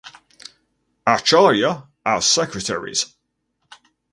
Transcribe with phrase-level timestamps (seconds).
[1.05, 3.13] Acharya as secretaries.